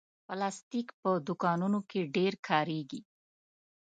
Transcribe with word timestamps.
پلاستيک 0.27 0.87
په 1.01 1.09
دوکانونو 1.27 1.79
کې 1.89 2.01
ډېر 2.15 2.33
کارېږي. 2.47 3.01